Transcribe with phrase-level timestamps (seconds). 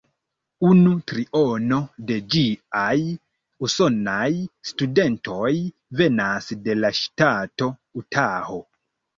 [0.67, 1.77] Unu triono
[2.11, 2.97] de ĝiaj
[3.67, 4.31] usonaj
[4.71, 5.53] studentoj
[6.01, 8.61] venas de la ŝtato Utaho.